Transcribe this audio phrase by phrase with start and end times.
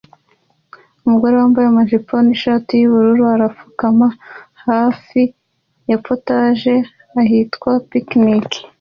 [1.05, 4.07] Umugore wambaye amajipo nishati yubururu arapfukama
[4.65, 5.21] hafi
[5.89, 6.75] ya POTAGE
[7.21, 8.49] ahitwa picnic